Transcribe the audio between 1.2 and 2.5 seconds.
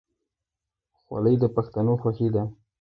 د پښتنو خوښي ده.